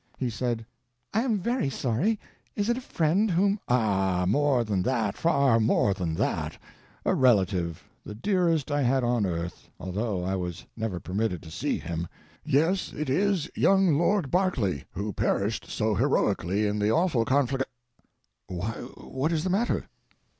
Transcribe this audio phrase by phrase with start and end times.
[0.17, 0.65] He said:
[1.13, 6.15] "I am very sorry—is it a friend whom—" "Ah, more than that, far more than
[6.15, 11.77] that—a relative, the dearest I had on earth, although I was never permitted to see
[11.77, 12.07] him.
[12.43, 17.69] Yes, it is young Lord Berkeley, who perished so heroically in the awful conflagration.
[18.47, 19.87] Why what is the matter?"